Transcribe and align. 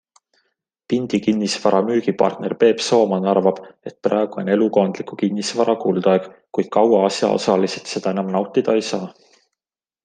Pindi 0.91 1.17
Kinnisvara 1.25 1.81
müügipartner 1.89 2.55
Peep 2.63 2.81
Sooman 2.85 3.27
arvab, 3.33 3.61
et 3.91 3.99
praegu 4.09 4.41
on 4.43 4.51
elukondliku 4.55 5.21
kinnisvara 5.23 5.79
kuldaeg, 5.87 6.27
kuid 6.59 6.75
kaua 6.79 7.07
asjaosalised 7.11 7.95
seda 7.97 8.17
enam 8.17 8.35
nautida 8.39 8.79
ei 8.81 8.91
saa. 8.93 9.07